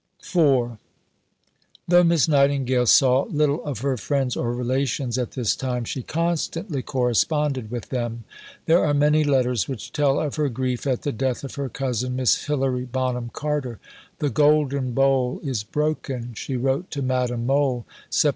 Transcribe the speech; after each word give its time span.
IV 0.23 0.79
Though 1.87 2.03
Miss 2.03 2.27
Nightingale 2.27 2.87
saw 2.87 3.25
little 3.25 3.63
of 3.63 3.81
her 3.81 3.97
friends 3.97 4.35
or 4.35 4.51
relations 4.51 5.15
at 5.19 5.33
this 5.33 5.55
time, 5.55 5.83
she 5.85 6.01
constantly 6.01 6.81
corresponded 6.81 7.69
with 7.69 7.89
them. 7.89 8.23
There 8.65 8.83
are 8.83 8.95
many 8.95 9.23
letters 9.23 9.67
which 9.69 9.91
tell 9.93 10.19
of 10.19 10.37
her 10.37 10.49
grief 10.49 10.87
at 10.87 11.03
the 11.03 11.11
death 11.11 11.43
of 11.43 11.53
her 11.53 11.69
cousin, 11.69 12.15
Miss 12.15 12.45
Hilary 12.45 12.85
Bonham 12.85 13.29
Carter: 13.31 13.77
"the 14.17 14.31
golden 14.31 14.93
bowl 14.93 15.39
is 15.43 15.61
broken," 15.63 16.33
she 16.33 16.55
wrote 16.57 16.89
to 16.89 17.03
Madame 17.03 17.45
Mohl 17.45 17.85
(Sept. 18.09 18.29